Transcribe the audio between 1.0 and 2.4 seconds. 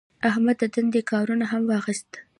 کارونه هم واخیستل.